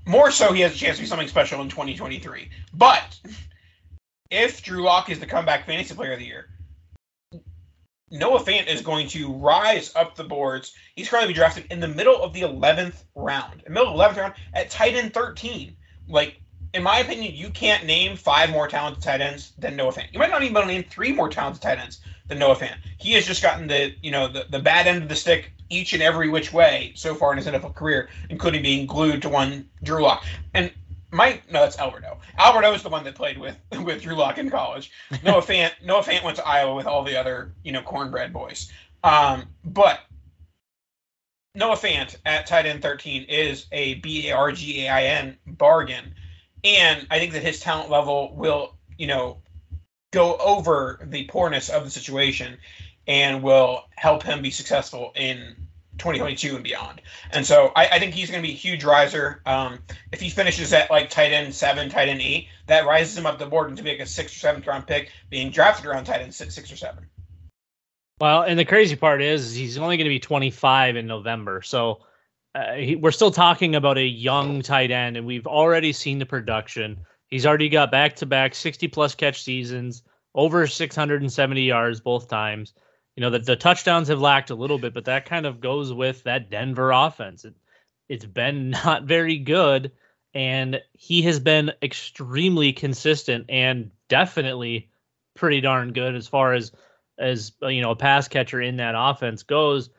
[0.06, 2.50] More so, he has a chance to be something special in 2023.
[2.74, 3.18] But
[4.30, 6.50] if Drew Lock is the comeback fantasy player of the year,
[8.14, 10.76] Noah Fant is going to rise up the boards.
[10.96, 14.18] He's currently drafted in the middle of the 11th round, In the middle of 11th
[14.18, 15.76] round at tight end 13.
[16.08, 16.40] Like,
[16.76, 20.14] in my opinion, you can't name five more talented tight ends than Noah Fant.
[20.14, 22.56] You might not even be able to name three more talented tight ends than Noah
[22.56, 22.78] Fant.
[23.00, 25.94] He has just gotten the, you know, the, the bad end of the stick each
[25.94, 29.68] and every which way so far in his NFL career, including being glued to one
[29.82, 30.24] Drew Lock.
[30.54, 30.72] And
[31.14, 32.18] Mike, no, that's Alberto.
[32.38, 34.92] Alberto is the one that played with with Drew Lock in college.
[35.24, 38.72] Noah Fant, Noah Fant went to Iowa with all the other, you know, cornbread boys.
[39.04, 40.00] Um, but
[41.56, 45.38] Noah Fant at tight end 13 is a B A R G A I N
[45.46, 46.16] bargain.
[46.64, 49.38] And I think that his talent level will, you know,
[50.12, 52.58] go over the poorness of the situation
[53.08, 55.63] and will help him be successful in
[55.98, 57.02] 2022 and beyond.
[57.32, 59.42] And so I, I think he's going to be a huge riser.
[59.46, 59.80] Um,
[60.12, 63.40] if he finishes at like tight end seven, tight end eight, that rises him up
[63.40, 66.34] the board into like a sixth or seventh round pick, being drafted around tight end
[66.34, 67.06] six, six or seven.
[68.20, 71.62] Well, and the crazy part is he's only going to be 25 in November.
[71.62, 72.02] So
[72.56, 76.26] uh, he, we're still talking about a young tight end, and we've already seen the
[76.26, 77.00] production.
[77.30, 80.04] He's already got back to back 60 plus catch seasons,
[80.36, 82.74] over 670 yards both times.
[83.16, 85.94] You know, the, the touchdowns have lacked a little bit, but that kind of goes
[85.94, 87.46] with that Denver offense.
[87.46, 87.54] It,
[88.10, 89.92] it's been not very good,
[90.34, 94.90] and he has been extremely consistent and definitely
[95.36, 96.72] pretty darn good as far as
[97.20, 99.90] as uh, you know a pass catcher in that offense goes.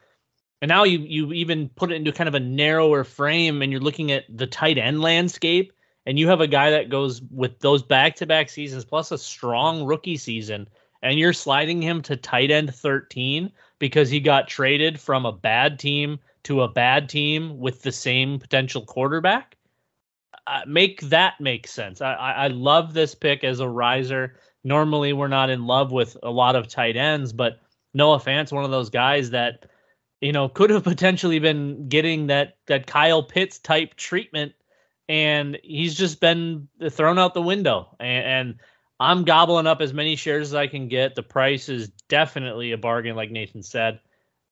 [0.61, 3.81] And now you you even put it into kind of a narrower frame, and you're
[3.81, 5.72] looking at the tight end landscape,
[6.07, 9.18] and you have a guy that goes with those back to back seasons plus a
[9.18, 10.68] strong rookie season,
[11.04, 15.78] and you're sliding him to tight end 13 because he got traded from a bad
[15.78, 19.56] team to a bad team with the same potential quarterback.
[20.46, 22.00] Uh, make that make sense.
[22.00, 26.16] I, I, I love this pick as a riser normally we're not in love with
[26.22, 27.60] a lot of tight ends, but
[27.92, 29.66] Noah Fant's one of those guys that
[30.20, 34.52] you know could have potentially been getting that that Kyle Pitts type treatment,
[35.08, 37.94] and he's just been thrown out the window.
[38.00, 38.54] And, and
[39.00, 41.14] I'm gobbling up as many shares as I can get.
[41.14, 44.00] The price is definitely a bargain, like Nathan said,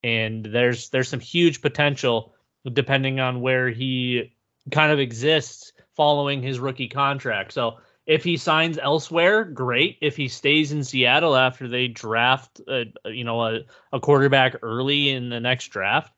[0.03, 2.35] and there's there's some huge potential
[2.73, 4.35] depending on where he
[4.71, 7.53] kind of exists following his rookie contract.
[7.53, 9.99] So if he signs elsewhere, great.
[10.01, 13.61] If he stays in Seattle after they draft, a, you know, a,
[13.93, 16.13] a quarterback early in the next draft,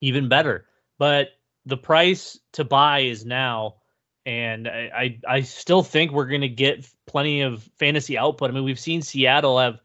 [0.00, 0.66] even better.
[0.98, 1.28] But
[1.64, 3.76] the price to buy is now,
[4.28, 8.50] and I I, I still think we're going to get plenty of fantasy output.
[8.50, 9.80] I mean, we've seen Seattle have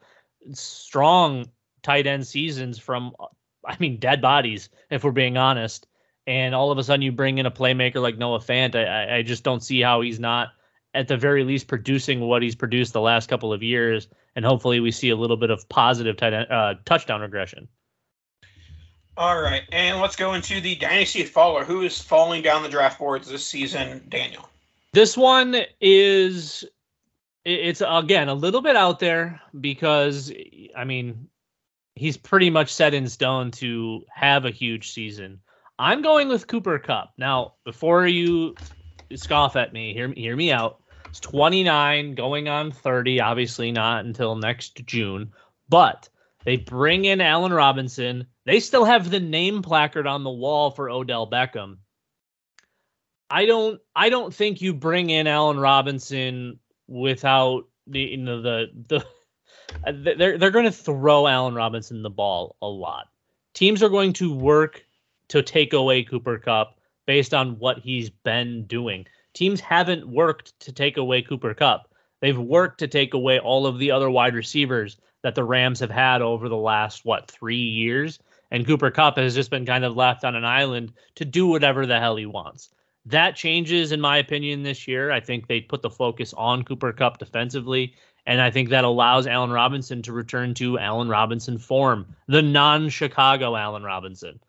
[0.52, 1.46] strong
[1.82, 3.14] tight end seasons from,
[3.66, 5.88] I mean, dead bodies, if we're being honest.
[6.28, 8.76] And all of a sudden, you bring in a playmaker like Noah Fant.
[8.76, 10.50] I, I just don't see how he's not
[10.94, 14.82] at the very least producing what he's produced the last couple of years, and hopefully
[14.82, 17.68] we see a little bit of positive tight end, uh, touchdown regression.
[19.16, 21.64] All right, and let's go into the dynasty faller.
[21.64, 24.50] Who is falling down the draft boards this season, Daniel?
[24.94, 26.66] This one is
[27.46, 30.32] it's again a little bit out there because
[30.76, 31.28] I mean
[31.96, 35.40] he's pretty much set in stone to have a huge season.
[35.78, 37.14] I'm going with Cooper Kupp.
[37.18, 38.56] Now, before you
[39.16, 40.82] scoff at me, hear hear me out.
[41.10, 45.32] It's 29 going on 30, obviously not until next June.
[45.70, 46.10] But
[46.46, 48.28] they bring in Allen Robinson.
[48.46, 51.78] They still have the name placard on the wall for Odell Beckham.
[53.30, 58.68] I don't I don't think you bring in Allen Robinson without the you know the
[58.88, 59.06] the
[60.16, 63.08] they're they're going to throw Allen Robinson the ball a lot.
[63.54, 64.84] Teams are going to work
[65.30, 70.72] to take away Cooper Kupp based on what he's been doing teams haven't worked to
[70.72, 71.90] take away Cooper Kupp.
[72.22, 75.90] They've worked to take away all of the other wide receivers that the Rams have
[75.90, 78.20] had over the last, what, three years?
[78.52, 81.88] And Cooper Kupp has just been kind of left on an island to do whatever
[81.88, 82.70] the hell he wants.
[83.06, 85.12] That changes, in my opinion, this year.
[85.12, 87.96] I think they put the focus on Cooper Kupp defensively.
[88.26, 92.90] And I think that allows Allen Robinson to return to Allen Robinson form, the non
[92.90, 94.40] Chicago Allen Robinson.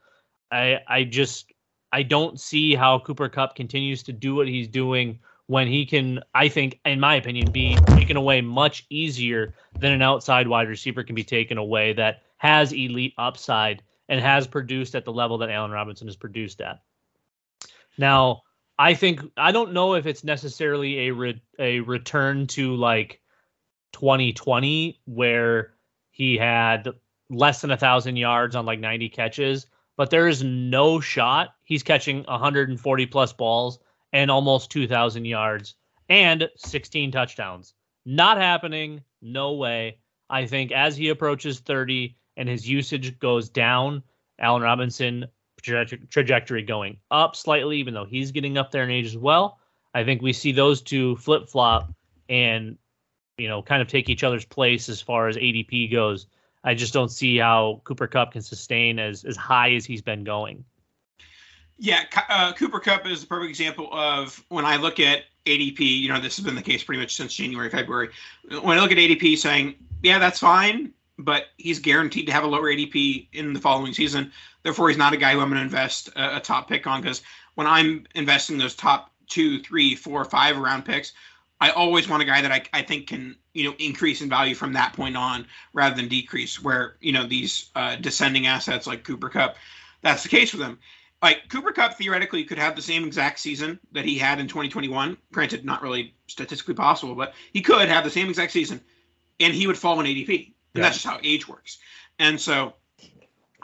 [0.52, 1.52] I I just
[1.92, 6.20] I don't see how Cooper Kupp continues to do what he's doing when he can,
[6.34, 11.02] I think, in my opinion, be taken away much easier than an outside wide receiver
[11.02, 15.50] can be taken away that has elite upside and has produced at the level that
[15.50, 16.80] Allen Robinson has produced at.
[17.98, 18.42] Now,
[18.78, 23.20] I think I don't know if it's necessarily a re, a return to like
[23.92, 25.74] 2020 where
[26.10, 26.88] he had
[27.30, 31.82] less than a thousand yards on like 90 catches but there is no shot he's
[31.82, 33.78] catching 140 plus balls
[34.14, 35.74] and almost 2,000 yards
[36.08, 37.74] and 16 touchdowns.
[38.06, 39.02] Not happening.
[39.20, 39.98] No way.
[40.30, 44.02] I think as he approaches 30 and his usage goes down,
[44.38, 45.26] Allen Robinson
[45.62, 49.58] trajectory going up slightly, even though he's getting up there in age as well.
[49.92, 51.92] I think we see those two flip flop
[52.28, 52.78] and
[53.36, 56.26] you know kind of take each other's place as far as ADP goes
[56.64, 60.24] I just don't see how Cooper Kupp can sustain as as high as he's been
[60.24, 60.64] going.
[61.78, 65.80] Yeah, uh, Cooper Kupp is a perfect example of when I look at ADP.
[65.80, 68.10] You know, this has been the case pretty much since January, February.
[68.62, 72.46] When I look at ADP, saying, "Yeah, that's fine," but he's guaranteed to have a
[72.46, 74.32] lower ADP in the following season.
[74.62, 77.02] Therefore, he's not a guy who I'm going to invest a, a top pick on
[77.02, 77.22] because
[77.54, 81.12] when I'm investing those top two, three, four, five round picks,
[81.60, 84.54] I always want a guy that I, I think can you know increase in value
[84.54, 86.62] from that point on rather than decrease.
[86.62, 89.56] Where you know these uh, descending assets like Cooper Kupp,
[90.02, 90.78] that's the case for them.
[91.24, 95.16] Like Cooper Kupp theoretically could have the same exact season that he had in 2021.
[95.32, 98.78] Granted, not really statistically possible, but he could have the same exact season,
[99.40, 100.28] and he would fall in ADP.
[100.28, 100.82] And yeah.
[100.82, 101.78] that's just how age works.
[102.18, 102.74] And so,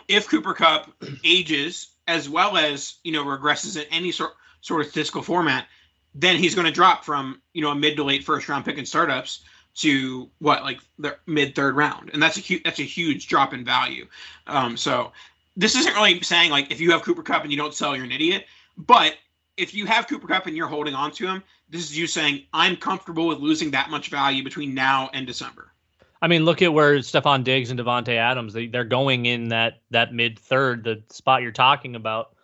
[0.08, 0.90] if Cooper Kupp
[1.22, 4.32] ages as well as you know regresses in any sort
[4.62, 5.66] sort of statistical format,
[6.14, 8.78] then he's going to drop from you know a mid to late first round pick
[8.78, 9.44] in startups
[9.74, 13.52] to what like the mid third round, and that's a huge that's a huge drop
[13.52, 14.06] in value.
[14.46, 15.12] Um, so
[15.60, 18.06] this isn't really saying like if you have Cooper Kupp and you don't sell, you're
[18.06, 18.46] an idiot.
[18.76, 19.16] But
[19.56, 22.44] if you have Cooper Kupp and you're holding on to him, this is you saying
[22.54, 25.72] I'm comfortable with losing that much value between now and December.
[26.22, 29.82] I mean, look at where Stefon Diggs and Davante Adams they, they're going in that
[29.90, 32.34] that mid third, the spot you're talking about.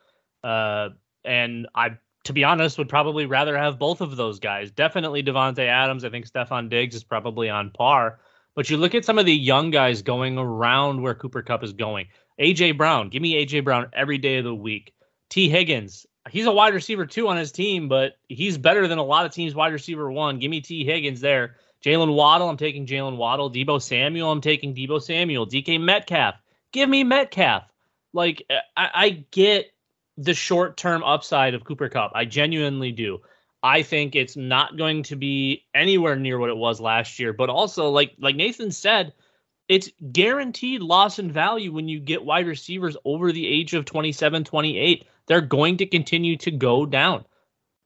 [0.44, 0.90] Uh,
[1.24, 4.70] and I to be honest, would probably rather have both of those guys.
[4.70, 6.04] Definitely Davante Adams.
[6.04, 8.18] I think Stefon Diggs is probably on par.
[8.56, 11.72] But you look at some of the young guys going around where Cooper Kupp is
[11.72, 12.08] going.
[12.40, 14.92] AJ Brown, give me AJ Brown every day of the week.
[15.28, 19.04] Tee Higgins, he's a wide receiver two on his team, but he's better than a
[19.04, 20.38] lot of teams wide receiver one.
[20.38, 21.56] Give me Tee Higgins there.
[21.84, 23.50] Jaylen Waddle, I'm taking Jaylen Waddle.
[23.50, 25.46] Deebo Samuel, I'm taking Deebo Samuel.
[25.46, 26.34] DK Metcalf,
[26.72, 27.64] give me Metcalf.
[28.12, 28.44] Like
[28.76, 29.72] I, I get
[30.16, 32.12] the short term upside of Cooper Kupp.
[32.14, 33.20] I genuinely do.
[33.62, 37.50] I think it's not going to be anywhere near what it was last year, but
[37.50, 39.12] also like like Nathan said,
[39.68, 44.44] it's guaranteed loss in value when you get wide receivers over the age of 27,
[44.44, 45.06] 28.
[45.26, 47.24] They're going to continue to go down.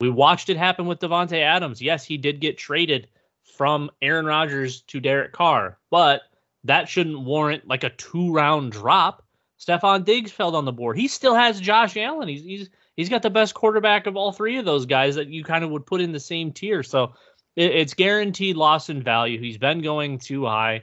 [0.00, 1.80] We watched it happen with Davante Adams.
[1.80, 3.08] Yes, he did get traded
[3.56, 6.22] from Aaron Rodgers to Derek Carr, but
[6.64, 9.24] that shouldn't warrant like a two round drop.
[9.58, 10.96] Stefon Diggs fell on the board.
[10.96, 12.28] He still has Josh Allen.
[12.28, 15.44] He's he's he's got the best quarterback of all three of those guys that you
[15.44, 16.82] kind of would put in the same tier.
[16.82, 17.14] So
[17.56, 19.38] it, it's guaranteed loss in value.
[19.38, 20.82] He's been going too high.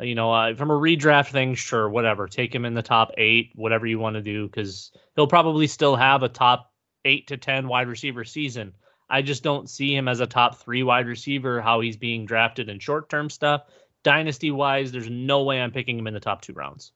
[0.00, 2.28] You know, uh, from a redraft thing, sure, whatever.
[2.28, 5.96] Take him in the top eight, whatever you want to do, because he'll probably still
[5.96, 6.72] have a top
[7.04, 8.74] eight to ten wide receiver season.
[9.10, 11.60] I just don't see him as a top three wide receiver.
[11.60, 13.62] How he's being drafted in short term stuff,
[14.04, 16.92] dynasty wise, there's no way I'm picking him in the top two rounds.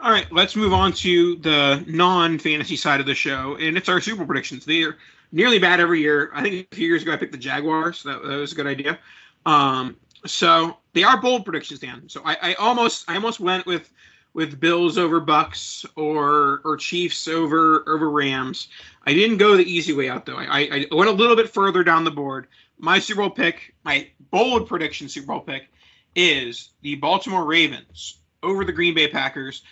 [0.00, 4.00] All right, let's move on to the non-fantasy side of the show, and it's our
[4.00, 4.64] Super predictions.
[4.64, 4.96] They're
[5.30, 6.32] nearly bad every year.
[6.34, 8.02] I think a few years ago I picked the Jaguars.
[8.02, 8.98] That, that was a good idea.
[9.46, 9.96] Um,
[10.26, 12.08] so they are bold predictions, Dan.
[12.08, 13.92] So I, I, almost I almost went with
[14.32, 18.68] with Bills over Bucs or or Chiefs over over Rams.
[19.06, 20.36] I didn't go the easy way out though.
[20.36, 22.46] I, I went a little bit further down the board.
[22.78, 25.70] My Super Bowl pick, my bold prediction Super Bowl pick,
[26.14, 29.62] is the Baltimore Ravens over the Green Bay Packers.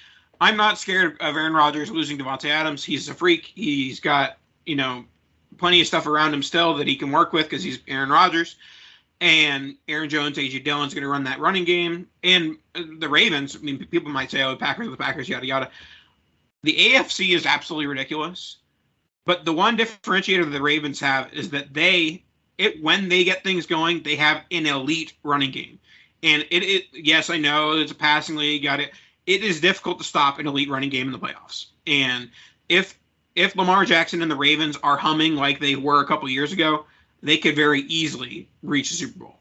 [0.41, 2.85] I'm not scared of Aaron Rodgers losing Davante Adams.
[2.85, 3.53] He's a freak.
[3.55, 5.05] He's got you know
[5.59, 8.57] plenty of stuff around him still that he can work with because he's Aaron Rodgers.
[9.23, 12.09] And Aaron Jones, AJ Dillon's going to run that running game.
[12.23, 15.71] And the Ravens, I mean, people might say, oh, Packers, the Packers, yada, yada.
[16.65, 18.59] The AFC is absolutely ridiculous.
[19.25, 22.25] But the one differentiator the Ravens have is that they,
[22.59, 25.79] it when they get things going, they have an elite running game.
[26.25, 28.91] And it, it yes, I know it's a passing league, got it
[29.27, 31.67] it is difficult to stop an elite running game in the playoffs.
[31.87, 32.31] And
[32.69, 32.99] if
[33.35, 36.85] if Lamar Jackson and the Ravens are humming like they were a couple years ago,
[37.23, 39.37] they could very easily reach the Super Bowl.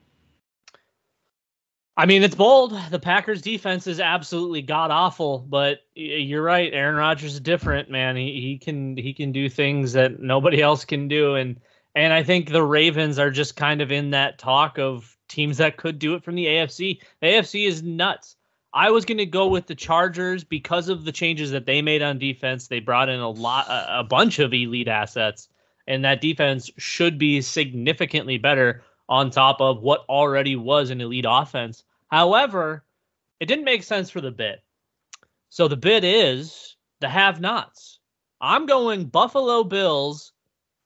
[1.98, 2.80] I mean, it's bold.
[2.90, 6.74] The Packers defense is absolutely god awful, but you're right.
[6.74, 8.16] Aaron Rodgers is different, man.
[8.16, 11.60] He he can he can do things that nobody else can do, and
[11.94, 15.78] and I think the Ravens are just kind of in that talk of teams that
[15.78, 17.00] could do it from the AFC.
[17.22, 18.36] The AFC is nuts.
[18.74, 22.02] I was going to go with the Chargers because of the changes that they made
[22.02, 22.68] on defense.
[22.68, 25.50] They brought in a lot, a, a bunch of elite assets,
[25.92, 31.26] and that defense should be significantly better on top of what already was an elite
[31.28, 31.84] offense.
[32.08, 32.86] However,
[33.42, 34.60] it didn't make sense for the bid.
[35.50, 38.00] So the bid is the have nots.
[38.40, 40.32] I'm going Buffalo Bills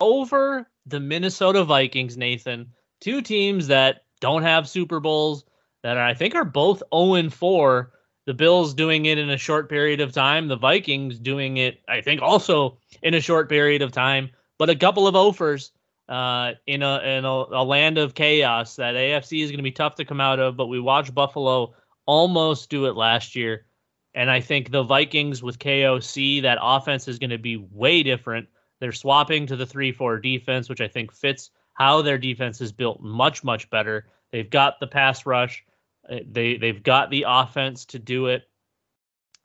[0.01, 2.65] over the Minnesota Vikings, Nathan.
[2.99, 5.45] Two teams that don't have Super Bowls
[5.83, 7.91] that I think are both 0 4.
[8.25, 10.47] The Bills doing it in a short period of time.
[10.47, 14.31] The Vikings doing it, I think, also in a short period of time.
[14.57, 15.71] But a couple of offers
[16.09, 19.71] uh, in a in a, a land of chaos that AFC is going to be
[19.71, 20.55] tough to come out of.
[20.57, 21.73] But we watched Buffalo
[22.05, 23.65] almost do it last year,
[24.13, 28.47] and I think the Vikings with KOC that offense is going to be way different.
[28.79, 32.71] They're swapping to the three four defense, which I think fits how their defense is
[32.71, 34.07] built much much better.
[34.31, 35.65] They've got the pass rush
[36.09, 38.43] Uh, They they've got the offense to do it.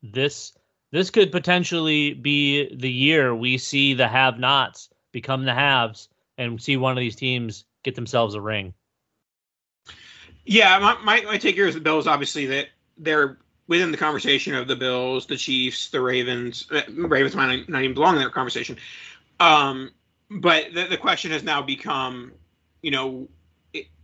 [0.02, 0.52] This
[0.92, 6.08] this could potentially be the year we see the have-nots become the haves
[6.38, 8.74] and see one of these teams get themselves a ring.
[10.44, 14.54] Yeah, my, my, my take here is the Bills, obviously, that they're within the conversation
[14.54, 16.66] of the Bills, the Chiefs, the Ravens.
[16.70, 18.76] Uh, Ravens might not even belong in that conversation.
[19.38, 19.90] Um,
[20.30, 22.32] but the, the question has now become,
[22.82, 23.28] you know,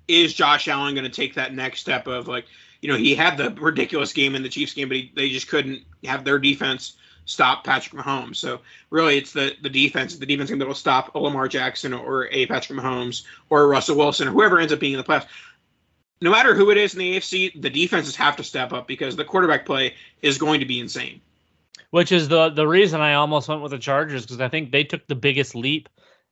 [0.09, 2.45] is Josh Allen going to take that next step of like,
[2.81, 5.49] you know, he had the ridiculous game in the Chiefs game, but he, they just
[5.49, 6.97] couldn't have their defense
[7.27, 8.37] stop Patrick Mahomes.
[8.37, 10.17] So really, it's the the defense.
[10.17, 13.97] The defense able to stop a Lamar Jackson or a Patrick Mahomes or a Russell
[13.97, 15.27] Wilson or whoever ends up being in the playoffs
[16.21, 19.17] no matter who it is in the AFC, the defenses have to step up because
[19.17, 21.21] the quarterback play is going to be insane.
[21.91, 24.85] Which is the the reason I almost went with the Chargers because I think they
[24.85, 25.89] took the biggest leap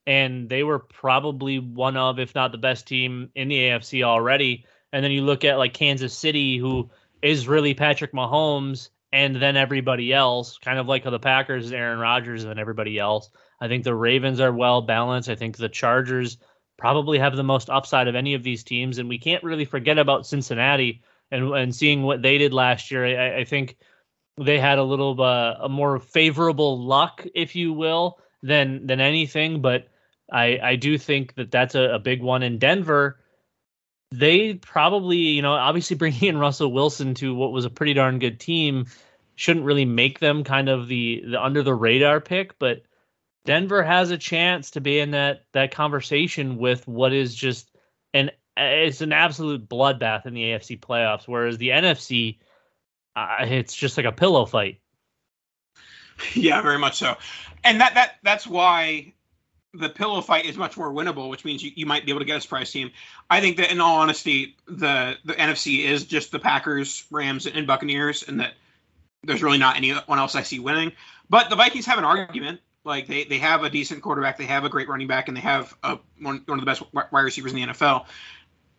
[0.07, 4.67] and they were probably one of, if not the best team in the AFC already.
[4.93, 6.91] And then you look at like Kansas City, who
[7.23, 12.43] is really Patrick Mahomes and then everybody else, kind of like the Packers Aaron Rodgers
[12.43, 13.31] and then everybody else.
[13.61, 15.29] I think the Ravens are well balanced.
[15.29, 16.37] I think the Chargers
[16.77, 18.99] probably have the most upside of any of these teams.
[18.99, 21.01] And we can't really forget about Cincinnati
[21.31, 23.07] and and seeing what they did last year.
[23.07, 23.77] I, I think
[24.37, 29.63] they had a little uh, a more favorable luck, if you will, than than anything.
[29.63, 29.87] But
[30.33, 33.21] I I do think that that's a, a big one in Denver.
[34.19, 38.19] They probably, you know, obviously bringing in Russell Wilson to what was a pretty darn
[38.19, 38.87] good team
[39.37, 42.83] shouldn't really make them kind of the the under the radar pick, but
[43.45, 47.71] Denver has a chance to be in that that conversation with what is just
[48.13, 52.39] an it's an absolute bloodbath in the AFC playoffs, whereas the NFC
[53.17, 54.81] uh, it's just like a pillow fight.
[56.35, 57.17] Yeah, very much so.
[57.65, 59.15] And that that that's why
[59.75, 62.25] the pillow fight is much more winnable, which means you, you might be able to
[62.25, 62.91] get a surprise team.
[63.31, 67.67] I think that in all honesty, the the NFC is just the Packers, Rams, and
[67.67, 68.55] Buccaneers, and that
[69.23, 70.93] there's really not anyone else I see winning.
[71.31, 72.61] But the Vikings have an argument.
[72.85, 75.41] Like they, they have a decent quarterback, they have a great running back, and they
[75.41, 78.05] have a, one, one of the best wide receivers in the NFL.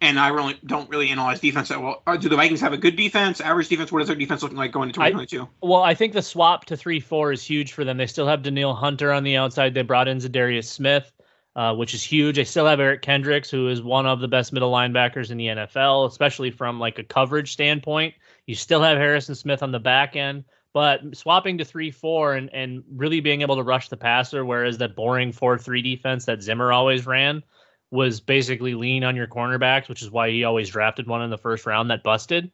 [0.02, 2.04] And I really don't really analyze defense that well.
[2.06, 3.92] Uh, Do the Vikings have a good defense, average defense?
[3.92, 5.48] What is their defense looking like going into 2022?
[5.62, 7.98] Well, I think the swap to three four is huge for them.
[7.98, 9.74] They still have Danielle Hunter on the outside.
[9.74, 11.12] They brought in Za'Darius Smith,
[11.56, 12.36] uh, which is huge.
[12.36, 15.48] They still have Eric Kendricks, who is one of the best middle linebackers in the
[15.48, 18.16] NFL, especially from like a coverage standpoint.
[18.48, 20.44] You still have Harrison Smith on the back end,
[20.74, 24.78] but swapping to three four and and really being able to rush the passer, whereas
[24.80, 27.44] that boring four three defense that Zimmer always ran
[27.92, 31.38] was basically lean on your cornerbacks, which is why he always drafted one in the
[31.38, 32.52] first round that busted.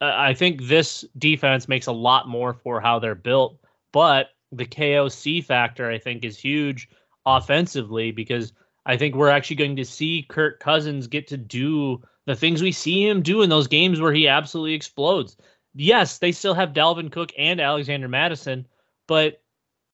[0.00, 3.58] Uh, I think this defense makes a lot more for how they're built,
[3.92, 6.88] but the KOC factor I think is huge
[7.26, 8.52] offensively because
[8.86, 12.72] I think we're actually going to see Kirk Cousins get to do the things we
[12.72, 15.36] see him do in those games where he absolutely explodes.
[15.74, 18.66] Yes, they still have Dalvin Cook and Alexander Mattison,
[19.08, 19.42] but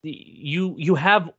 [0.02, 1.30] you you have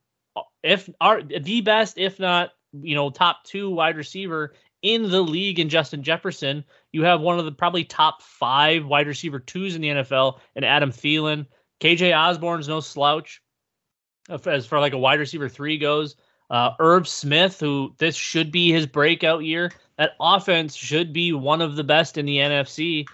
[0.64, 5.60] if are the best, if not you know top two wide receiver in the league
[5.60, 6.64] in Justin Jefferson.
[6.92, 10.66] You have one of the probably top five wide receiver twos in the NFL, and
[10.66, 11.46] Adam Thielen.
[11.80, 13.42] KJ Osborn's no slouch
[14.30, 16.16] as far like a wide receiver three goes.
[16.50, 19.72] Uh, Irv Smith, who this should be his breakout year.
[19.98, 23.06] That offense should be one of the best in the NFC,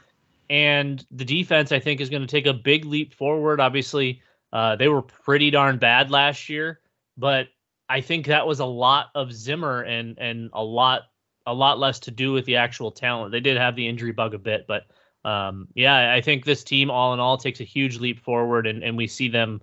[0.49, 3.59] and the defense I think is going to take a big leap forward.
[3.59, 6.79] Obviously, uh, they were pretty darn bad last year,
[7.17, 7.47] but
[7.89, 11.03] I think that was a lot of Zimmer and and a lot
[11.45, 13.31] a lot less to do with the actual talent.
[13.31, 14.83] They did have the injury bug a bit, but
[15.23, 18.83] um, yeah, I think this team all in all takes a huge leap forward, and,
[18.83, 19.61] and we see them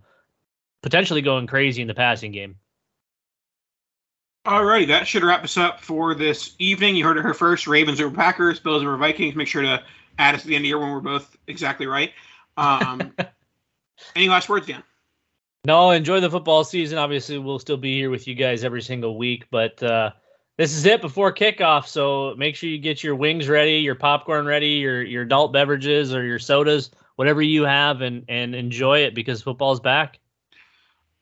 [0.82, 2.56] potentially going crazy in the passing game.
[4.46, 6.96] Alrighty, that should wrap us up for this evening.
[6.96, 9.34] You heard it here first: Ravens over Packers, Bills over Vikings.
[9.34, 9.82] Make sure to
[10.18, 12.12] add us at the end of the year when we're both exactly right.
[12.56, 13.14] Um,
[14.16, 14.82] any last words, Dan?
[15.66, 16.98] No, enjoy the football season.
[16.98, 20.10] Obviously, we'll still be here with you guys every single week, but uh,
[20.58, 21.86] this is it before kickoff.
[21.86, 26.14] So make sure you get your wings ready, your popcorn ready, your your adult beverages
[26.14, 30.18] or your sodas, whatever you have, and and enjoy it because football's back.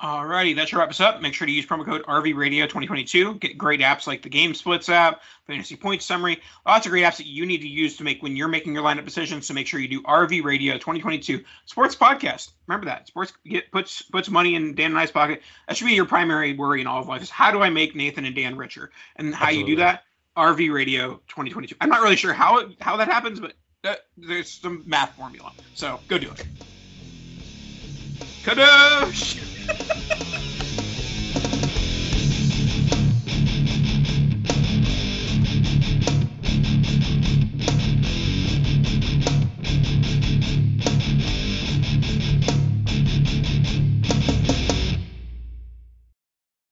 [0.02, 1.22] Alrighty, that should wrap us up.
[1.22, 3.38] Make sure to use promo code RVRadio2022.
[3.38, 7.18] Get great apps like the Game Splits app, Fantasy Points Summary, lots of great apps
[7.18, 9.46] that you need to use to make when you're making your lineup decisions.
[9.46, 12.50] So make sure you do RV Radio 2022 Sports Podcast.
[12.66, 15.40] Remember that sports get, puts puts money in Dan and I's pocket.
[15.68, 17.94] That should be your primary worry in all of life: is how do I make
[17.94, 18.90] Nathan and Dan richer?
[19.14, 19.70] And how Absolutely.
[19.70, 20.02] you do that?
[20.36, 21.76] RV Radio 2022.
[21.80, 23.52] I'm not really sure how it, how that happens, but
[23.84, 25.52] that, there's some math formula.
[25.74, 26.44] So go do it.
[28.42, 29.51] Kadosh!
[29.68, 30.28] Ha ha ha!